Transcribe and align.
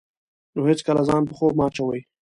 نو 0.53 0.59
هېڅکله 0.69 1.01
ځان 1.09 1.21
په 1.27 1.33
خوب 1.37 1.51
مه 1.59 1.63
اچوئ. 1.67 1.99